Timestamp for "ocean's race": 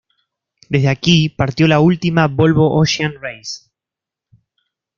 2.75-3.69